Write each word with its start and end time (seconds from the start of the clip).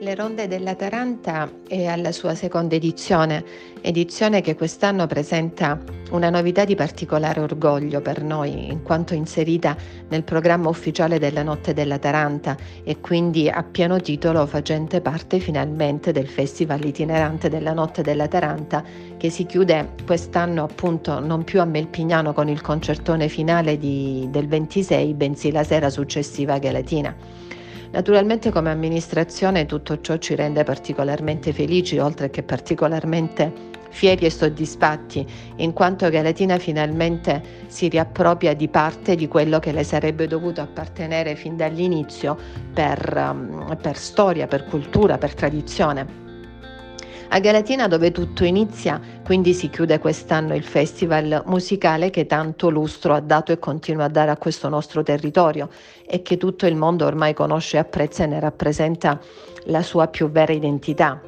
Le 0.00 0.14
Ronde 0.14 0.48
della 0.48 0.76
Taranta 0.76 1.50
è 1.68 1.84
alla 1.84 2.10
sua 2.10 2.34
seconda 2.34 2.74
edizione, 2.74 3.44
edizione 3.82 4.40
che 4.40 4.56
quest'anno 4.56 5.06
presenta 5.06 5.78
una 6.12 6.30
novità 6.30 6.64
di 6.64 6.74
particolare 6.74 7.40
orgoglio 7.40 8.00
per 8.00 8.22
noi, 8.22 8.70
in 8.70 8.82
quanto 8.82 9.12
inserita 9.12 9.76
nel 10.08 10.24
programma 10.24 10.70
ufficiale 10.70 11.18
della 11.18 11.42
Notte 11.42 11.74
della 11.74 11.98
Taranta 11.98 12.56
e 12.82 12.98
quindi 13.00 13.50
a 13.50 13.62
pieno 13.62 14.00
titolo 14.00 14.46
facente 14.46 15.02
parte 15.02 15.38
finalmente 15.38 16.12
del 16.12 16.28
Festival 16.28 16.82
itinerante 16.82 17.50
della 17.50 17.74
Notte 17.74 18.00
della 18.00 18.26
Taranta 18.26 18.82
che 19.18 19.28
si 19.28 19.44
chiude 19.44 19.96
quest'anno 20.06 20.64
appunto 20.64 21.20
non 21.20 21.44
più 21.44 21.60
a 21.60 21.66
Melpignano 21.66 22.32
con 22.32 22.48
il 22.48 22.62
concertone 22.62 23.28
finale 23.28 23.76
di, 23.76 24.26
del 24.30 24.48
26, 24.48 25.12
bensì 25.12 25.52
la 25.52 25.62
sera 25.62 25.90
successiva 25.90 26.54
a 26.54 26.58
Galatina. 26.58 27.14
Naturalmente 27.92 28.52
come 28.52 28.70
amministrazione 28.70 29.66
tutto 29.66 30.00
ciò 30.00 30.16
ci 30.18 30.36
rende 30.36 30.62
particolarmente 30.62 31.52
felici, 31.52 31.98
oltre 31.98 32.30
che 32.30 32.44
particolarmente 32.44 33.52
fieri 33.90 34.26
e 34.26 34.30
soddisfatti, 34.30 35.26
in 35.56 35.72
quanto 35.72 36.08
Galatina 36.08 36.58
finalmente 36.58 37.42
si 37.66 37.88
riappropria 37.88 38.54
di 38.54 38.68
parte 38.68 39.16
di 39.16 39.26
quello 39.26 39.58
che 39.58 39.72
le 39.72 39.82
sarebbe 39.82 40.28
dovuto 40.28 40.60
appartenere 40.60 41.34
fin 41.34 41.56
dall'inizio 41.56 42.38
per, 42.72 43.12
um, 43.16 43.76
per 43.82 43.96
storia, 43.96 44.46
per 44.46 44.66
cultura, 44.66 45.18
per 45.18 45.34
tradizione. 45.34 46.29
A 47.32 47.38
Galatina 47.38 47.86
dove 47.86 48.10
tutto 48.10 48.42
inizia, 48.42 49.00
quindi 49.24 49.54
si 49.54 49.70
chiude 49.70 50.00
quest'anno 50.00 50.52
il 50.56 50.64
festival 50.64 51.44
musicale 51.46 52.10
che 52.10 52.26
tanto 52.26 52.70
lustro 52.70 53.14
ha 53.14 53.20
dato 53.20 53.52
e 53.52 53.60
continua 53.60 54.06
a 54.06 54.08
dare 54.08 54.32
a 54.32 54.36
questo 54.36 54.68
nostro 54.68 55.04
territorio 55.04 55.68
e 56.04 56.22
che 56.22 56.36
tutto 56.36 56.66
il 56.66 56.74
mondo 56.74 57.06
ormai 57.06 57.32
conosce 57.32 57.78
apprezza 57.78 58.24
e 58.24 58.26
ne 58.26 58.40
rappresenta 58.40 59.20
la 59.66 59.82
sua 59.82 60.08
più 60.08 60.28
vera 60.28 60.52
identità. 60.52 61.22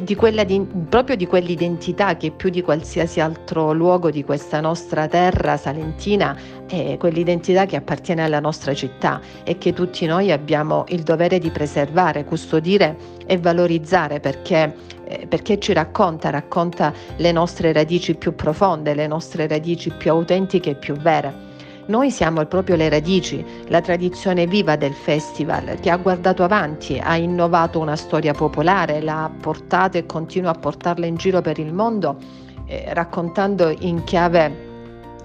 Di 0.00 0.16
di, 0.46 0.66
proprio 0.88 1.14
di 1.14 1.26
quell'identità 1.26 2.16
che 2.16 2.30
più 2.32 2.48
di 2.48 2.62
qualsiasi 2.62 3.20
altro 3.20 3.72
luogo 3.72 4.10
di 4.10 4.24
questa 4.24 4.60
nostra 4.60 5.06
terra 5.06 5.56
salentina 5.56 6.36
è 6.66 6.96
quell'identità 6.98 7.64
che 7.64 7.76
appartiene 7.76 8.24
alla 8.24 8.40
nostra 8.40 8.74
città 8.74 9.20
e 9.44 9.58
che 9.58 9.72
tutti 9.72 10.06
noi 10.06 10.32
abbiamo 10.32 10.84
il 10.88 11.02
dovere 11.02 11.38
di 11.38 11.50
preservare, 11.50 12.24
custodire 12.24 12.96
e 13.26 13.36
valorizzare 13.36 14.18
perché, 14.18 14.74
eh, 15.08 15.26
perché 15.26 15.58
ci 15.58 15.72
racconta, 15.72 16.30
racconta 16.30 16.92
le 17.16 17.32
nostre 17.32 17.72
radici 17.72 18.14
più 18.14 18.34
profonde, 18.34 18.94
le 18.94 19.06
nostre 19.06 19.46
radici 19.46 19.90
più 19.90 20.10
autentiche 20.10 20.70
e 20.70 20.74
più 20.74 20.94
vere. 20.94 21.46
Noi 21.86 22.10
siamo 22.10 22.44
proprio 22.44 22.76
le 22.76 22.90
radici, 22.90 23.42
la 23.68 23.80
tradizione 23.80 24.46
viva 24.46 24.76
del 24.76 24.92
festival 24.92 25.80
che 25.80 25.88
ha 25.88 25.96
guardato 25.96 26.44
avanti, 26.44 27.00
ha 27.02 27.16
innovato 27.16 27.78
una 27.78 27.96
storia 27.96 28.34
popolare, 28.34 29.00
l'ha 29.00 29.30
portata 29.40 29.96
e 29.96 30.04
continua 30.04 30.50
a 30.50 30.58
portarla 30.58 31.06
in 31.06 31.16
giro 31.16 31.40
per 31.40 31.58
il 31.58 31.72
mondo, 31.72 32.18
eh, 32.66 32.92
raccontando 32.92 33.74
in 33.78 34.04
chiave 34.04 34.67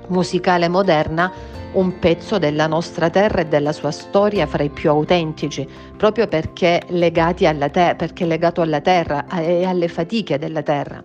musicale 0.07 0.67
moderna 0.67 1.31
un 1.73 1.97
pezzo 1.99 2.37
della 2.37 2.67
nostra 2.67 3.09
terra 3.09 3.41
e 3.41 3.45
della 3.45 3.71
sua 3.71 3.91
storia 3.91 4.45
fra 4.45 4.63
i 4.63 4.69
più 4.69 4.89
autentici, 4.89 5.67
proprio 5.97 6.27
perché, 6.27 6.81
te- 6.87 7.95
perché 7.97 8.25
legato 8.25 8.61
alla 8.61 8.81
terra 8.81 9.27
e 9.27 9.63
alle 9.63 9.87
fatiche 9.87 10.37
della 10.37 10.61
terra. 10.61 11.03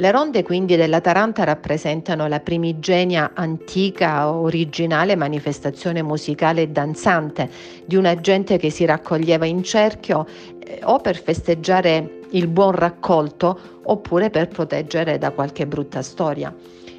Le 0.00 0.12
ronde 0.12 0.44
quindi 0.44 0.76
della 0.76 1.00
Taranta 1.00 1.42
rappresentano 1.42 2.28
la 2.28 2.38
primigenia 2.38 3.32
antica, 3.34 4.32
originale 4.32 5.16
manifestazione 5.16 6.02
musicale 6.02 6.62
e 6.62 6.68
danzante 6.68 7.50
di 7.84 7.96
una 7.96 8.14
gente 8.20 8.58
che 8.58 8.70
si 8.70 8.84
raccoglieva 8.84 9.44
in 9.44 9.64
cerchio 9.64 10.24
eh, 10.60 10.78
o 10.84 11.00
per 11.00 11.20
festeggiare 11.20 12.20
il 12.30 12.46
buon 12.46 12.72
raccolto 12.72 13.58
oppure 13.82 14.30
per 14.30 14.46
proteggere 14.46 15.18
da 15.18 15.32
qualche 15.32 15.66
brutta 15.66 16.00
storia. 16.00 16.54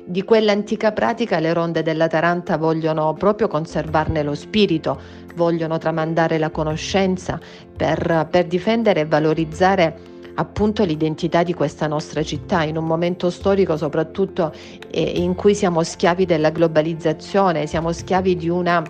Di 0.09 0.23
quell'antica 0.23 0.91
pratica 0.91 1.37
le 1.37 1.53
ronde 1.53 1.83
della 1.83 2.07
Taranta 2.07 2.57
vogliono 2.57 3.13
proprio 3.13 3.47
conservarne 3.47 4.23
lo 4.23 4.33
spirito, 4.33 4.99
vogliono 5.35 5.77
tramandare 5.77 6.39
la 6.39 6.49
conoscenza 6.49 7.39
per, 7.77 8.27
per 8.31 8.47
difendere 8.47 9.01
e 9.01 9.05
valorizzare 9.05 9.95
appunto 10.33 10.83
l'identità 10.83 11.43
di 11.43 11.53
questa 11.53 11.85
nostra 11.85 12.23
città 12.23 12.63
in 12.63 12.77
un 12.77 12.85
momento 12.85 13.29
storico 13.29 13.77
soprattutto 13.77 14.51
eh, 14.89 14.99
in 14.99 15.35
cui 15.35 15.53
siamo 15.53 15.83
schiavi 15.83 16.25
della 16.25 16.49
globalizzazione, 16.49 17.67
siamo 17.67 17.91
schiavi 17.91 18.35
di 18.35 18.49
una, 18.49 18.81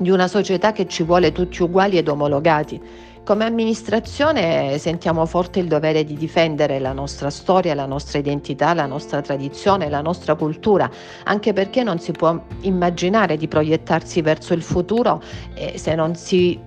di 0.00 0.10
una 0.10 0.26
società 0.26 0.72
che 0.72 0.88
ci 0.88 1.04
vuole 1.04 1.30
tutti 1.30 1.62
uguali 1.62 1.96
ed 1.96 2.08
omologati. 2.08 3.08
Come 3.22 3.44
amministrazione 3.44 4.78
sentiamo 4.78 5.26
forte 5.26 5.60
il 5.60 5.68
dovere 5.68 6.04
di 6.04 6.14
difendere 6.14 6.78
la 6.80 6.92
nostra 6.92 7.30
storia, 7.30 7.74
la 7.74 7.86
nostra 7.86 8.18
identità, 8.18 8.72
la 8.74 8.86
nostra 8.86 9.20
tradizione, 9.20 9.88
la 9.88 10.00
nostra 10.00 10.34
cultura, 10.34 10.90
anche 11.24 11.52
perché 11.52 11.82
non 11.82 12.00
si 12.00 12.12
può 12.12 12.42
immaginare 12.62 13.36
di 13.36 13.46
proiettarsi 13.46 14.22
verso 14.22 14.54
il 14.54 14.62
futuro 14.62 15.22
eh, 15.54 15.78
se 15.78 15.94
non 15.94 16.16
si 16.16 16.58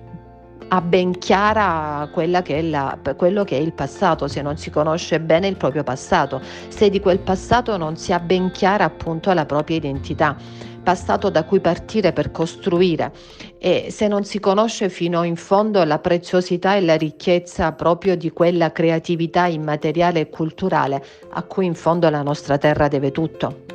ha 0.68 0.80
ben 0.80 1.18
chiara 1.18 2.08
che 2.42 2.62
la, 2.62 2.98
quello 3.16 3.44
che 3.44 3.58
è 3.58 3.60
il 3.60 3.72
passato, 3.72 4.28
se 4.28 4.40
non 4.40 4.56
si 4.56 4.70
conosce 4.70 5.20
bene 5.20 5.48
il 5.48 5.56
proprio 5.56 5.82
passato, 5.82 6.40
se 6.68 6.88
di 6.88 7.00
quel 7.00 7.18
passato 7.18 7.76
non 7.76 7.96
si 7.96 8.12
ha 8.12 8.20
ben 8.20 8.50
chiara 8.52 8.84
appunto 8.84 9.32
la 9.32 9.44
propria 9.44 9.76
identità, 9.76 10.36
passato 10.84 11.30
da 11.30 11.42
cui 11.42 11.58
partire 11.58 12.12
per 12.12 12.30
costruire 12.30 13.12
e 13.58 13.88
se 13.90 14.06
non 14.06 14.22
si 14.22 14.38
conosce 14.38 14.88
fino 14.88 15.24
in 15.24 15.34
fondo 15.34 15.82
la 15.82 15.98
preziosità 15.98 16.76
e 16.76 16.82
la 16.82 16.96
ricchezza 16.96 17.72
proprio 17.72 18.16
di 18.16 18.30
quella 18.30 18.70
creatività 18.70 19.46
immateriale 19.46 20.20
e 20.20 20.30
culturale 20.30 21.04
a 21.30 21.42
cui 21.42 21.66
in 21.66 21.74
fondo 21.74 22.08
la 22.08 22.22
nostra 22.22 22.58
terra 22.58 22.86
deve 22.86 23.10
tutto. 23.10 23.73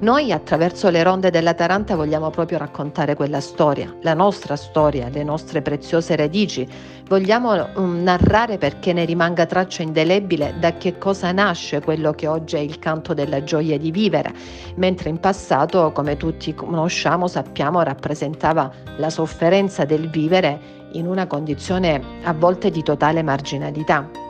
Noi 0.00 0.32
attraverso 0.32 0.90
le 0.90 1.02
ronde 1.04 1.30
della 1.30 1.54
Taranta 1.54 1.94
vogliamo 1.94 2.28
proprio 2.30 2.58
raccontare 2.58 3.14
quella 3.14 3.40
storia, 3.40 3.94
la 4.02 4.12
nostra 4.12 4.56
storia, 4.56 5.08
le 5.08 5.22
nostre 5.22 5.62
preziose 5.62 6.16
radici. 6.16 6.68
Vogliamo 7.06 7.68
um, 7.76 8.02
narrare 8.02 8.58
perché 8.58 8.92
ne 8.92 9.04
rimanga 9.04 9.46
traccia 9.46 9.82
indelebile 9.82 10.56
da 10.58 10.76
che 10.76 10.98
cosa 10.98 11.30
nasce 11.30 11.80
quello 11.80 12.12
che 12.12 12.26
oggi 12.26 12.56
è 12.56 12.58
il 12.58 12.78
canto 12.80 13.14
della 13.14 13.44
gioia 13.44 13.78
di 13.78 13.92
vivere, 13.92 14.32
mentre 14.76 15.10
in 15.10 15.20
passato, 15.20 15.92
come 15.92 16.16
tutti 16.16 16.54
conosciamo, 16.54 17.28
sappiamo, 17.28 17.80
rappresentava 17.82 18.70
la 18.96 19.10
sofferenza 19.10 19.84
del 19.84 20.10
vivere 20.10 20.82
in 20.92 21.06
una 21.06 21.26
condizione 21.26 22.02
a 22.24 22.32
volte 22.32 22.70
di 22.70 22.82
totale 22.82 23.22
marginalità. 23.22 24.22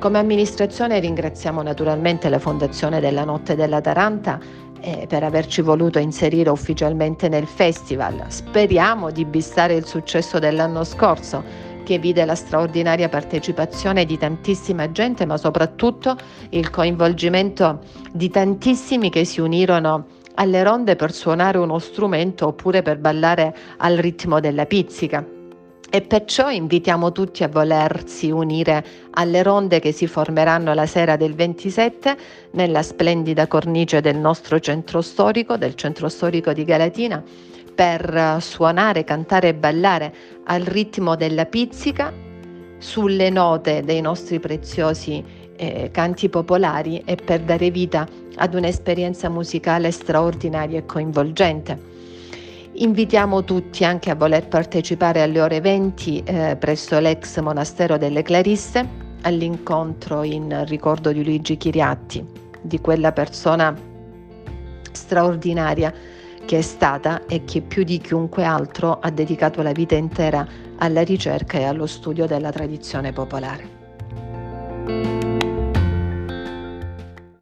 Come 0.00 0.18
amministrazione 0.18 0.98
ringraziamo 0.98 1.60
naturalmente 1.60 2.30
la 2.30 2.38
Fondazione 2.38 3.00
della 3.00 3.24
Notte 3.24 3.54
della 3.54 3.82
Taranta 3.82 4.40
eh, 4.80 5.06
per 5.08 5.22
averci 5.22 5.62
voluto 5.62 5.98
inserire 5.98 6.50
ufficialmente 6.50 7.28
nel 7.28 7.46
festival. 7.46 8.24
Speriamo 8.28 9.10
di 9.10 9.24
bissare 9.24 9.74
il 9.74 9.86
successo 9.86 10.38
dell'anno 10.38 10.84
scorso 10.84 11.68
che 11.84 11.98
vide 11.98 12.24
la 12.24 12.34
straordinaria 12.34 13.08
partecipazione 13.08 14.04
di 14.04 14.16
tantissima 14.16 14.92
gente, 14.92 15.26
ma 15.26 15.36
soprattutto 15.36 16.16
il 16.50 16.70
coinvolgimento 16.70 17.80
di 18.12 18.30
tantissimi 18.30 19.10
che 19.10 19.24
si 19.24 19.40
unirono 19.40 20.06
alle 20.34 20.62
ronde 20.62 20.96
per 20.96 21.12
suonare 21.12 21.58
uno 21.58 21.78
strumento 21.78 22.46
oppure 22.46 22.82
per 22.82 22.98
ballare 22.98 23.56
al 23.78 23.96
ritmo 23.96 24.40
della 24.40 24.66
pizzica. 24.66 25.39
E 25.92 26.02
perciò 26.02 26.50
invitiamo 26.50 27.10
tutti 27.10 27.42
a 27.42 27.48
volersi 27.48 28.30
unire 28.30 28.84
alle 29.10 29.42
ronde 29.42 29.80
che 29.80 29.90
si 29.90 30.06
formeranno 30.06 30.72
la 30.72 30.86
sera 30.86 31.16
del 31.16 31.34
27 31.34 32.16
nella 32.52 32.80
splendida 32.84 33.48
cornice 33.48 34.00
del 34.00 34.16
nostro 34.16 34.60
centro 34.60 35.00
storico, 35.00 35.56
del 35.56 35.74
centro 35.74 36.08
storico 36.08 36.52
di 36.52 36.62
Galatina, 36.62 37.20
per 37.74 38.36
suonare, 38.40 39.02
cantare 39.02 39.48
e 39.48 39.54
ballare 39.54 40.14
al 40.44 40.62
ritmo 40.62 41.16
della 41.16 41.46
pizzica 41.46 42.12
sulle 42.78 43.28
note 43.28 43.82
dei 43.82 44.00
nostri 44.00 44.38
preziosi 44.38 45.24
eh, 45.56 45.90
canti 45.90 46.28
popolari 46.28 47.02
e 47.04 47.16
per 47.16 47.40
dare 47.40 47.68
vita 47.72 48.06
ad 48.36 48.54
un'esperienza 48.54 49.28
musicale 49.28 49.90
straordinaria 49.90 50.78
e 50.78 50.86
coinvolgente. 50.86 51.89
Invitiamo 52.80 53.44
tutti 53.44 53.84
anche 53.84 54.08
a 54.08 54.14
voler 54.14 54.48
partecipare 54.48 55.20
alle 55.20 55.42
ore 55.42 55.60
20 55.60 56.22
eh, 56.22 56.56
presso 56.58 56.98
l'ex 56.98 57.38
monastero 57.40 57.98
delle 57.98 58.22
Clarisse 58.22 58.88
all'incontro 59.20 60.22
in 60.22 60.64
ricordo 60.64 61.12
di 61.12 61.22
Luigi 61.22 61.58
Chiriatti, 61.58 62.24
di 62.62 62.80
quella 62.80 63.12
persona 63.12 63.76
straordinaria 64.92 65.92
che 66.46 66.56
è 66.56 66.62
stata 66.62 67.26
e 67.26 67.44
che 67.44 67.60
più 67.60 67.84
di 67.84 67.98
chiunque 67.98 68.44
altro 68.44 68.98
ha 68.98 69.10
dedicato 69.10 69.60
la 69.60 69.72
vita 69.72 69.94
intera 69.94 70.46
alla 70.78 71.02
ricerca 71.02 71.58
e 71.58 71.64
allo 71.64 71.86
studio 71.86 72.26
della 72.26 72.50
tradizione 72.50 73.12
popolare. 73.12 73.79